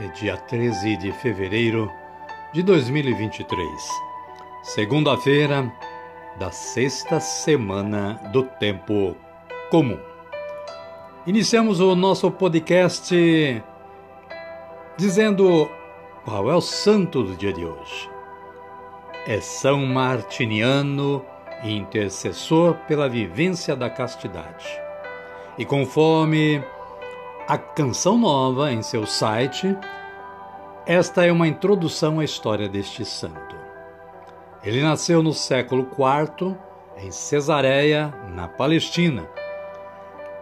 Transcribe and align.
é 0.00 0.06
dia 0.08 0.36
13 0.36 0.96
de 0.96 1.10
fevereiro 1.10 1.90
de 2.52 2.62
2023, 2.62 3.68
segunda-feira 4.62 5.72
da 6.38 6.52
sexta 6.52 7.18
semana 7.18 8.20
do 8.32 8.44
tempo 8.44 9.16
comum. 9.70 9.98
Iniciamos 11.26 11.80
o 11.80 11.96
nosso 11.96 12.30
podcast 12.30 13.12
dizendo 14.96 15.68
qual 16.24 16.48
é 16.48 16.54
o 16.54 16.60
santo 16.60 17.24
do 17.24 17.34
dia 17.34 17.52
de 17.52 17.64
hoje. 17.64 18.08
É 19.26 19.40
São 19.40 19.84
Martiniano, 19.84 21.24
intercessor 21.64 22.74
pela 22.86 23.08
vivência 23.08 23.74
da 23.74 23.90
castidade. 23.90 24.80
E 25.58 25.64
conforme 25.64 26.62
a 27.48 27.56
Canção 27.56 28.18
Nova 28.18 28.70
em 28.70 28.82
seu 28.82 29.06
site, 29.06 29.74
esta 30.84 31.24
é 31.24 31.32
uma 31.32 31.48
introdução 31.48 32.20
à 32.20 32.24
história 32.24 32.68
deste 32.68 33.06
santo. 33.06 33.56
Ele 34.62 34.82
nasceu 34.82 35.22
no 35.22 35.32
século 35.32 35.88
IV, 35.90 36.54
em 36.98 37.10
Cesareia, 37.10 38.12
na 38.34 38.48
Palestina. 38.48 39.26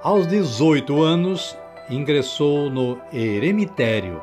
Aos 0.02 0.26
18 0.26 1.00
anos, 1.00 1.56
ingressou 1.88 2.68
no 2.68 2.98
eremitério 3.12 4.20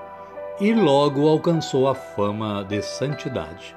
e 0.59 0.73
logo 0.73 1.25
alcançou 1.25 1.87
a 1.87 1.95
fama 1.95 2.65
de 2.65 2.81
santidade. 2.81 3.73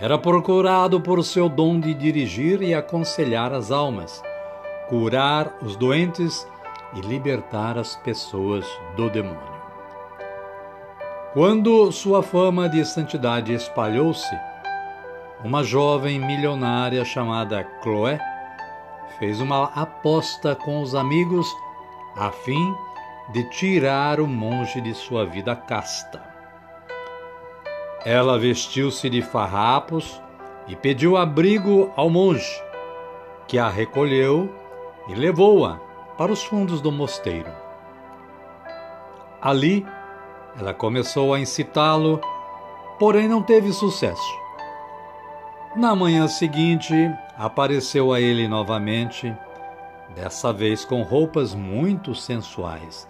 Era 0.00 0.16
procurado 0.16 1.00
por 1.00 1.24
seu 1.24 1.48
dom 1.48 1.80
de 1.80 1.92
dirigir 1.94 2.62
e 2.62 2.72
aconselhar 2.72 3.52
as 3.52 3.72
almas, 3.72 4.22
curar 4.88 5.52
os 5.60 5.74
doentes 5.74 6.46
e 6.94 7.00
libertar 7.00 7.76
as 7.76 7.96
pessoas 7.96 8.66
do 8.96 9.10
demônio. 9.10 9.58
Quando 11.32 11.92
sua 11.92 12.22
fama 12.22 12.68
de 12.68 12.84
santidade 12.84 13.52
espalhou-se, 13.52 14.34
uma 15.44 15.62
jovem 15.62 16.18
milionária 16.18 17.04
chamada 17.04 17.66
Chloé 17.82 18.18
fez 19.18 19.40
uma 19.40 19.64
aposta 19.74 20.56
com 20.56 20.80
os 20.80 20.94
amigos 20.94 21.46
a 22.16 22.30
fim 22.30 22.74
de 23.32 23.44
tirar 23.50 24.20
o 24.20 24.26
monge 24.26 24.80
de 24.80 24.94
sua 24.94 25.26
vida 25.26 25.54
casta. 25.54 26.22
Ela 28.04 28.38
vestiu-se 28.38 29.10
de 29.10 29.20
farrapos 29.20 30.20
e 30.66 30.74
pediu 30.74 31.16
abrigo 31.16 31.92
ao 31.94 32.08
monge, 32.08 32.62
que 33.46 33.58
a 33.58 33.68
recolheu 33.68 34.52
e 35.08 35.14
levou-a 35.14 35.87
para 36.18 36.32
os 36.32 36.42
fundos 36.42 36.80
do 36.80 36.90
mosteiro. 36.90 37.50
Ali, 39.40 39.86
ela 40.58 40.74
começou 40.74 41.32
a 41.32 41.38
incitá-lo, 41.38 42.20
porém 42.98 43.28
não 43.28 43.40
teve 43.40 43.72
sucesso. 43.72 44.38
Na 45.76 45.94
manhã 45.94 46.26
seguinte, 46.26 46.92
apareceu 47.36 48.12
a 48.12 48.20
ele 48.20 48.48
novamente, 48.48 49.32
dessa 50.16 50.52
vez 50.52 50.84
com 50.84 51.02
roupas 51.02 51.54
muito 51.54 52.16
sensuais, 52.16 53.08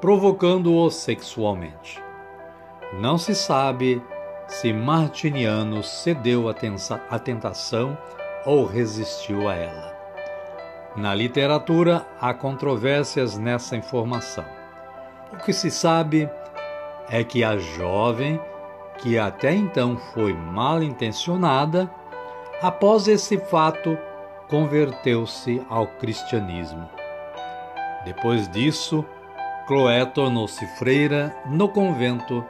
provocando-o 0.00 0.90
sexualmente. 0.90 2.02
Não 2.94 3.16
se 3.16 3.34
sabe 3.36 4.02
se 4.48 4.72
Martiniano 4.72 5.84
cedeu 5.84 6.46
à 6.48 7.18
tentação 7.18 7.96
ou 8.44 8.66
resistiu 8.66 9.48
a 9.48 9.54
ela. 9.54 9.89
Na 10.96 11.14
literatura 11.14 12.06
há 12.20 12.34
controvérsias 12.34 13.38
nessa 13.38 13.76
informação. 13.76 14.44
O 15.32 15.36
que 15.36 15.52
se 15.52 15.70
sabe 15.70 16.28
é 17.08 17.22
que 17.22 17.44
a 17.44 17.56
jovem 17.56 18.40
que 19.02 19.18
até 19.18 19.54
então 19.54 19.96
foi 20.12 20.32
mal 20.34 20.82
intencionada, 20.82 21.90
após 22.62 23.08
esse 23.08 23.38
fato 23.38 23.96
converteu-se 24.48 25.62
ao 25.68 25.86
cristianismo. 25.86 26.88
Depois 28.04 28.48
disso, 28.48 29.04
Chloé 29.66 30.04
tornou-se 30.04 30.66
freira 30.78 31.34
no 31.46 31.68
convento 31.68 32.44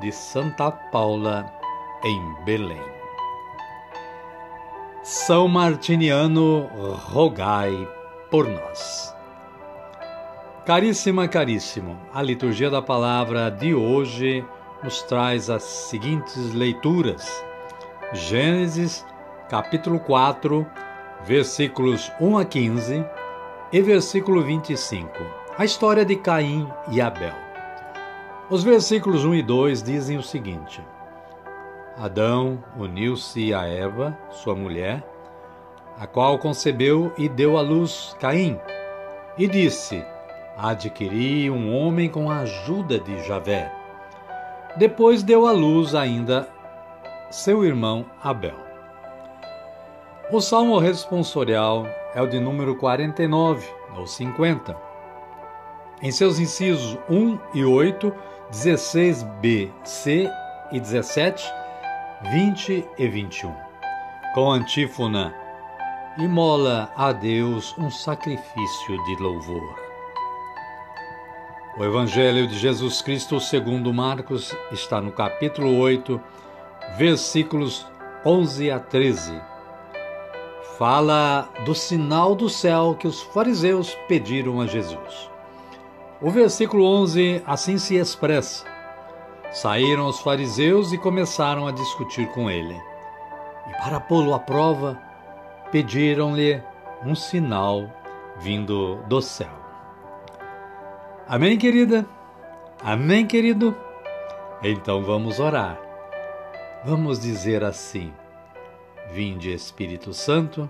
de 0.00 0.10
Santa 0.10 0.70
Paula, 0.70 1.50
em 2.04 2.44
Belém. 2.44 2.93
São 5.04 5.46
Martiniano, 5.46 6.66
rogai 7.12 7.86
por 8.30 8.48
nós. 8.48 9.14
Caríssima, 10.64 11.28
caríssimo, 11.28 11.98
a 12.10 12.22
liturgia 12.22 12.70
da 12.70 12.80
palavra 12.80 13.50
de 13.50 13.74
hoje 13.74 14.42
nos 14.82 15.02
traz 15.02 15.50
as 15.50 15.62
seguintes 15.62 16.54
leituras: 16.54 17.44
Gênesis, 18.14 19.04
capítulo 19.50 20.00
4, 20.00 20.66
versículos 21.26 22.10
1 22.18 22.38
a 22.38 22.44
15 22.46 23.04
e 23.74 23.82
versículo 23.82 24.42
25. 24.42 25.10
A 25.58 25.66
história 25.66 26.06
de 26.06 26.16
Caim 26.16 26.66
e 26.90 27.02
Abel. 27.02 27.34
Os 28.48 28.64
versículos 28.64 29.22
1 29.22 29.34
e 29.34 29.42
2 29.42 29.82
dizem 29.82 30.16
o 30.16 30.22
seguinte: 30.22 30.82
Adão 31.96 32.62
uniu-se 32.76 33.54
a 33.54 33.66
Eva, 33.66 34.18
sua 34.30 34.54
mulher, 34.54 35.02
a 35.98 36.06
qual 36.06 36.38
concebeu 36.38 37.12
e 37.16 37.28
deu 37.28 37.56
à 37.56 37.60
luz 37.60 38.16
Caim, 38.18 38.58
e 39.38 39.46
disse: 39.46 40.04
Adquiri 40.56 41.48
um 41.50 41.72
homem 41.74 42.08
com 42.08 42.28
a 42.28 42.40
ajuda 42.40 42.98
de 42.98 43.22
Javé. 43.22 43.72
Depois 44.76 45.22
deu 45.22 45.46
à 45.46 45.52
luz 45.52 45.94
ainda 45.94 46.48
seu 47.30 47.64
irmão 47.64 48.04
Abel. 48.22 48.58
O 50.32 50.40
salmo 50.40 50.78
responsorial 50.78 51.86
é 52.12 52.20
o 52.20 52.26
de 52.26 52.40
número 52.40 52.74
49 52.74 53.68
ou 53.96 54.06
50. 54.06 54.76
Em 56.02 56.10
seus 56.10 56.40
incisos 56.40 56.98
1 57.08 57.38
e 57.54 57.64
8, 57.64 58.12
16b, 58.50 59.70
c 59.84 60.28
e 60.72 60.80
17, 60.80 61.44
20 62.30 62.88
e 62.96 63.06
21. 63.06 63.54
Com 64.32 64.50
antífona: 64.50 65.34
Imola 66.16 66.90
a 66.96 67.12
Deus 67.12 67.76
um 67.76 67.90
sacrifício 67.90 69.04
de 69.04 69.22
louvor. 69.22 69.78
O 71.76 71.84
Evangelho 71.84 72.46
de 72.46 72.58
Jesus 72.58 73.02
Cristo 73.02 73.38
segundo 73.38 73.92
Marcos 73.92 74.56
está 74.72 75.02
no 75.02 75.12
capítulo 75.12 75.76
8, 75.76 76.18
versículos 76.96 77.86
11 78.24 78.70
a 78.70 78.80
13. 78.80 79.38
Fala 80.78 81.50
do 81.66 81.74
sinal 81.74 82.34
do 82.34 82.48
céu 82.48 82.96
que 82.98 83.06
os 83.06 83.22
fariseus 83.22 83.94
pediram 84.08 84.62
a 84.62 84.66
Jesus. 84.66 85.30
O 86.22 86.30
versículo 86.30 86.86
11 86.86 87.42
assim 87.44 87.76
se 87.76 87.96
expressa: 87.96 88.73
Saíram 89.54 90.08
os 90.08 90.18
fariseus 90.18 90.92
e 90.92 90.98
começaram 90.98 91.68
a 91.68 91.70
discutir 91.70 92.26
com 92.32 92.50
ele. 92.50 92.74
E 93.68 93.72
para 93.74 94.00
pô-lo 94.00 94.34
à 94.34 94.38
prova, 94.40 95.00
pediram-lhe 95.70 96.60
um 97.06 97.14
sinal 97.14 97.88
vindo 98.40 98.96
do 99.06 99.22
céu. 99.22 99.52
Amém, 101.28 101.56
querida? 101.56 102.04
Amém, 102.82 103.28
querido? 103.28 103.76
Então 104.60 105.04
vamos 105.04 105.38
orar. 105.38 105.78
Vamos 106.84 107.20
dizer 107.20 107.62
assim: 107.62 108.12
Vinde, 109.12 109.52
Espírito 109.52 110.12
Santo, 110.12 110.68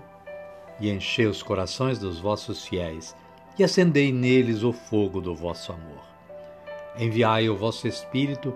e 0.79 0.91
enchei 0.91 1.25
os 1.25 1.41
corações 1.41 1.97
dos 1.97 2.19
vossos 2.19 2.63
fiéis, 2.63 3.15
e 3.57 3.63
acendei 3.63 4.11
neles 4.11 4.61
o 4.61 4.71
fogo 4.71 5.19
do 5.19 5.33
vosso 5.33 5.71
amor. 5.71 6.03
Enviai 6.99 7.49
o 7.49 7.57
vosso 7.57 7.87
Espírito, 7.87 8.55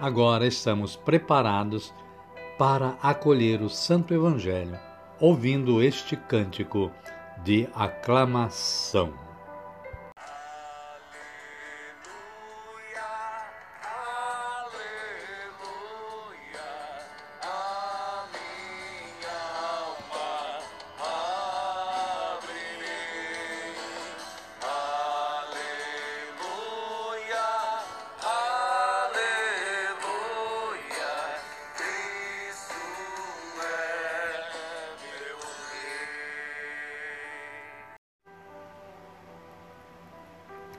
agora 0.00 0.46
estamos 0.46 0.96
preparados 0.96 1.92
para 2.58 2.96
acolher 3.02 3.60
o 3.60 3.68
Santo 3.68 4.14
Evangelho, 4.14 4.78
ouvindo 5.20 5.82
este 5.82 6.16
cântico 6.16 6.90
de 7.44 7.68
aclamação. 7.74 9.29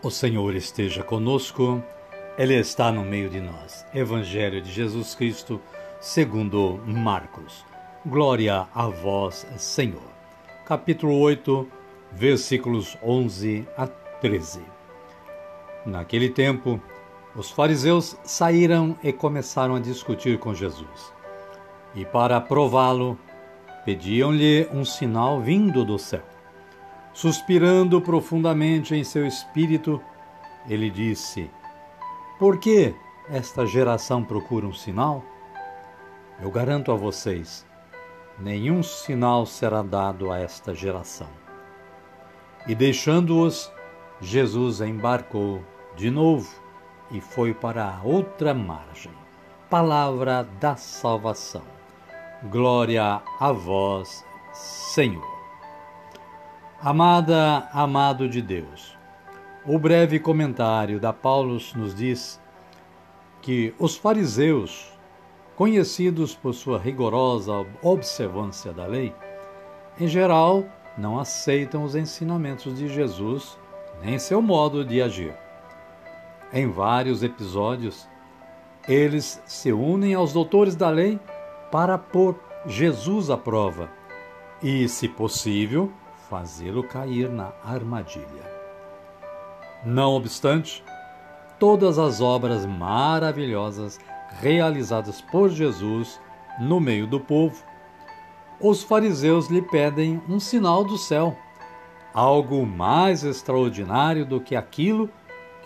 O 0.04 0.10
Senhor 0.10 0.56
esteja 0.56 1.04
conosco, 1.04 1.80
Ele 2.36 2.56
está 2.56 2.92
no 2.92 3.04
meio 3.04 3.30
de 3.30 3.40
nós. 3.40 3.86
Evangelho 3.94 4.60
de 4.60 4.72
Jesus 4.72 5.14
Cristo, 5.14 5.62
segundo 6.00 6.80
Marcos. 6.88 7.64
Glória 8.04 8.68
a 8.74 8.88
vós, 8.88 9.46
Senhor. 9.58 10.02
Capítulo 10.66 11.20
8, 11.20 11.68
versículos 12.12 12.98
11 13.04 13.68
a 13.78 13.86
13. 13.86 14.62
Naquele 15.86 16.32
tempo, 16.32 16.82
os 17.36 17.52
fariseus 17.52 18.18
saíram 18.24 18.98
e 19.04 19.14
começaram 19.14 19.76
a 19.76 19.80
discutir 19.80 20.40
com 20.40 20.52
Jesus. 20.52 21.14
E 21.94 22.06
para 22.06 22.42
prová-lo, 22.42 23.20
pediam-lhe 23.86 24.68
um 24.74 24.84
sinal 24.84 25.40
vindo 25.40 25.86
do 25.86 26.00
céu. 26.00 26.31
Suspirando 27.14 28.02
profundamente 28.02 28.96
em 28.96 29.04
seu 29.04 29.28
espírito, 29.28 30.02
ele 30.68 30.90
disse: 30.90 31.50
Por 32.40 32.58
que 32.58 32.96
esta 33.30 33.66
geração 33.66 34.24
procura 34.24 34.66
um 34.66 34.74
sinal? 34.74 35.24
Eu 36.42 36.50
garanto 36.50 36.92
a 36.92 36.96
vocês, 36.96 37.66
nenhum 38.40 38.82
sinal 38.82 39.46
será 39.46 39.82
dado 39.82 40.32
a 40.32 40.40
esta 40.40 40.74
geração. 40.74 41.30
E 42.68 42.74
deixando-os, 42.74 43.72
Jesus 44.20 44.82
embarcou 44.82 45.64
de 45.96 46.10
novo 46.10 46.50
e 47.12 47.20
foi 47.20 47.54
para 47.54 47.84
a 47.84 48.02
outra 48.04 48.54
margem. 48.54 49.12
Palavra 49.70 50.44
da 50.60 50.76
salvação. 50.76 51.64
Glória 52.50 53.22
a 53.40 53.52
vós, 53.52 54.26
Senhor. 54.54 55.31
Amada, 56.84 57.70
amado 57.72 58.28
de 58.28 58.42
Deus, 58.42 58.98
o 59.68 59.78
breve 59.78 60.20
comentário 60.20 61.00
da 61.00 61.14
Paulus 61.14 61.76
nos 61.76 61.94
diz 61.94 62.42
que 63.40 63.72
os 63.78 63.96
fariseus, 63.96 64.92
conhecidos 65.56 66.34
por 66.34 66.56
sua 66.56 66.80
rigorosa 66.80 67.68
observância 67.84 68.74
da 68.74 68.88
lei, 68.88 69.14
em 70.00 70.08
geral 70.08 70.66
não 70.98 71.20
aceitam 71.20 71.84
os 71.84 71.94
ensinamentos 71.94 72.76
de 72.80 72.88
Jesus 72.88 73.60
nem 74.02 74.18
seu 74.18 74.42
modo 74.42 74.84
de 74.84 75.04
agir. 75.04 75.36
Em 76.52 76.68
vários 76.68 77.22
episódios, 77.22 78.10
eles 78.88 79.40
se 79.46 79.72
unem 79.72 80.16
aos 80.16 80.34
doutores 80.34 80.76
da 80.76 80.90
lei 80.90 81.20
para 81.72 82.00
pôr 82.00 82.36
Jesus 82.66 83.30
à 83.30 83.38
prova 83.38 83.88
e, 84.64 84.90
se 84.90 85.08
possível, 85.08 85.92
fazê-lo 86.32 86.82
cair 86.82 87.30
na 87.30 87.52
armadilha. 87.62 88.50
Não 89.86 90.14
obstante, 90.14 90.82
todas 91.60 92.00
as 92.00 92.22
obras 92.22 92.66
maravilhosas 92.66 94.00
realizadas 94.40 95.22
por 95.22 95.50
Jesus 95.50 96.22
no 96.58 96.80
meio 96.80 97.06
do 97.06 97.20
povo, 97.20 97.62
os 98.62 98.82
fariseus 98.82 99.48
lhe 99.48 99.62
pedem 99.62 100.22
um 100.30 100.40
sinal 100.40 100.86
do 100.86 100.98
céu, 100.98 101.36
algo 102.14 102.66
mais 102.66 103.26
extraordinário 103.26 104.26
do 104.26 104.40
que 104.40 104.56
aquilo 104.56 105.10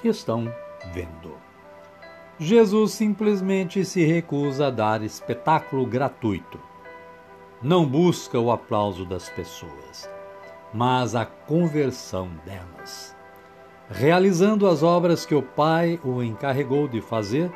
que 0.01 0.07
estão 0.07 0.51
vendo. 0.91 1.35
Jesus 2.39 2.94
simplesmente 2.94 3.85
se 3.85 4.03
recusa 4.03 4.68
a 4.68 4.71
dar 4.71 5.03
espetáculo 5.03 5.85
gratuito. 5.85 6.59
Não 7.61 7.85
busca 7.85 8.39
o 8.39 8.51
aplauso 8.51 9.06
das 9.06 9.29
pessoas 9.29 10.14
mas 10.73 11.15
a 11.15 11.25
conversão 11.25 12.29
delas. 12.45 13.15
Realizando 13.90 14.68
as 14.68 14.81
obras 14.81 15.25
que 15.25 15.35
o 15.35 15.42
Pai 15.42 15.99
o 16.04 16.23
encarregou 16.23 16.87
de 16.87 17.01
fazer, 17.01 17.51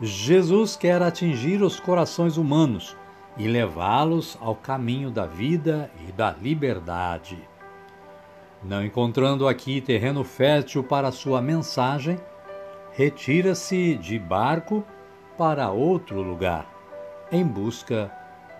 Jesus 0.00 0.74
quer 0.74 1.00
atingir 1.00 1.62
os 1.62 1.78
corações 1.78 2.36
humanos 2.36 2.96
e 3.36 3.46
levá-los 3.46 4.36
ao 4.40 4.56
caminho 4.56 5.10
da 5.10 5.26
vida 5.26 5.90
e 6.06 6.12
da 6.12 6.32
liberdade. 6.32 7.38
Não 8.62 8.84
encontrando 8.84 9.46
aqui 9.46 9.80
terreno 9.80 10.24
fértil 10.24 10.82
para 10.82 11.12
sua 11.12 11.40
mensagem, 11.40 12.18
retira-se 12.92 13.96
de 13.96 14.18
barco 14.18 14.84
para 15.38 15.70
outro 15.70 16.20
lugar, 16.20 16.66
em 17.30 17.44
busca 17.44 18.12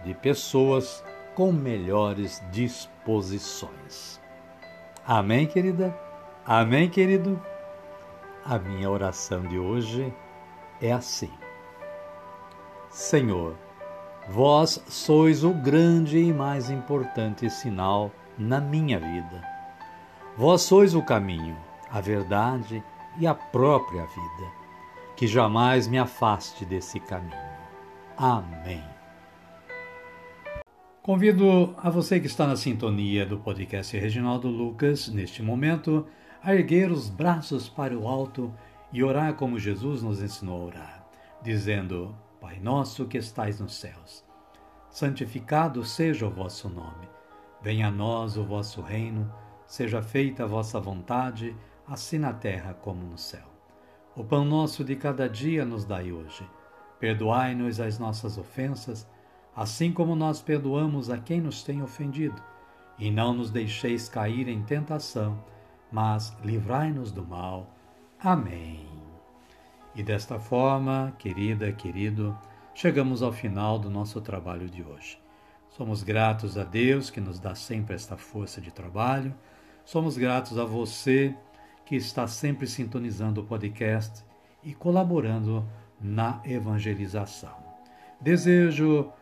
de 0.04 0.14
pessoas 0.14 1.04
com 1.34 1.52
melhores 1.52 2.42
disposições. 2.50 2.91
Amém, 5.06 5.46
querida? 5.46 5.96
Amém, 6.46 6.88
querido? 6.88 7.40
A 8.44 8.58
minha 8.58 8.90
oração 8.90 9.42
de 9.42 9.58
hoje 9.58 10.12
é 10.80 10.92
assim: 10.92 11.30
Senhor, 12.90 13.56
vós 14.28 14.82
sois 14.88 15.44
o 15.44 15.52
grande 15.52 16.18
e 16.18 16.32
mais 16.32 16.70
importante 16.70 17.48
sinal 17.50 18.10
na 18.38 18.60
minha 18.60 18.98
vida. 18.98 19.42
Vós 20.36 20.62
sois 20.62 20.94
o 20.94 21.02
caminho, 21.02 21.56
a 21.90 22.00
verdade 22.00 22.82
e 23.18 23.26
a 23.26 23.34
própria 23.34 24.06
vida. 24.06 24.52
Que 25.16 25.26
jamais 25.26 25.86
me 25.86 25.98
afaste 25.98 26.64
desse 26.64 26.98
caminho. 26.98 27.36
Amém. 28.16 29.01
Convido 31.02 31.74
a 31.78 31.90
você 31.90 32.20
que 32.20 32.28
está 32.28 32.46
na 32.46 32.54
sintonia 32.54 33.26
do 33.26 33.36
podcast 33.36 33.98
Reginaldo 33.98 34.46
Lucas, 34.46 35.08
neste 35.08 35.42
momento, 35.42 36.06
a 36.40 36.54
erguer 36.54 36.92
os 36.92 37.10
braços 37.10 37.68
para 37.68 37.98
o 37.98 38.06
alto 38.06 38.54
e 38.92 39.02
orar 39.02 39.34
como 39.34 39.58
Jesus 39.58 40.00
nos 40.00 40.22
ensinou 40.22 40.62
a 40.62 40.64
orar, 40.64 41.08
dizendo: 41.42 42.14
Pai 42.40 42.60
nosso 42.60 43.06
que 43.06 43.18
estais 43.18 43.58
nos 43.58 43.74
céus, 43.74 44.24
santificado 44.90 45.84
seja 45.84 46.24
o 46.24 46.30
vosso 46.30 46.68
nome. 46.68 47.08
Venha 47.60 47.88
a 47.88 47.90
nós 47.90 48.36
o 48.36 48.44
vosso 48.44 48.80
reino, 48.80 49.28
seja 49.66 50.00
feita 50.00 50.44
a 50.44 50.46
vossa 50.46 50.78
vontade, 50.78 51.56
assim 51.84 52.18
na 52.18 52.32
terra 52.32 52.74
como 52.74 53.02
no 53.02 53.18
céu. 53.18 53.48
O 54.14 54.22
pão 54.22 54.44
nosso 54.44 54.84
de 54.84 54.94
cada 54.94 55.28
dia 55.28 55.64
nos 55.64 55.84
dai 55.84 56.12
hoje. 56.12 56.48
Perdoai-nos 57.00 57.80
as 57.80 57.98
nossas 57.98 58.38
ofensas, 58.38 59.04
assim 59.54 59.92
como 59.92 60.16
nós 60.16 60.40
perdoamos 60.40 61.10
a 61.10 61.18
quem 61.18 61.40
nos 61.40 61.62
tem 61.62 61.82
ofendido. 61.82 62.42
E 62.98 63.10
não 63.10 63.34
nos 63.34 63.50
deixeis 63.50 64.08
cair 64.08 64.48
em 64.48 64.62
tentação, 64.62 65.42
mas 65.90 66.36
livrai-nos 66.44 67.10
do 67.10 67.24
mal. 67.24 67.68
Amém. 68.22 68.86
E 69.94 70.02
desta 70.02 70.38
forma, 70.38 71.12
querida, 71.18 71.70
querido, 71.72 72.36
chegamos 72.74 73.22
ao 73.22 73.32
final 73.32 73.78
do 73.78 73.90
nosso 73.90 74.20
trabalho 74.20 74.68
de 74.68 74.82
hoje. 74.82 75.18
Somos 75.68 76.02
gratos 76.02 76.56
a 76.56 76.64
Deus 76.64 77.10
que 77.10 77.20
nos 77.20 77.38
dá 77.38 77.54
sempre 77.54 77.94
esta 77.94 78.16
força 78.16 78.60
de 78.60 78.70
trabalho. 78.70 79.34
Somos 79.84 80.16
gratos 80.16 80.58
a 80.58 80.64
você 80.64 81.34
que 81.84 81.96
está 81.96 82.26
sempre 82.26 82.66
sintonizando 82.66 83.40
o 83.40 83.44
podcast 83.44 84.24
e 84.62 84.74
colaborando 84.74 85.66
na 86.00 86.40
evangelização. 86.44 87.56
Desejo 88.20 89.10